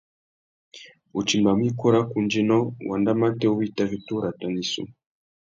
[1.19, 2.57] U timbamú ikú râ kundzénô!
[2.89, 4.81] wanda matê wu i tà fiti urrata na issú.